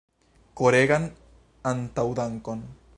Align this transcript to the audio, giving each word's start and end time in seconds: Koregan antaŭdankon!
Koregan 0.61 1.05
antaŭdankon! 1.73 2.69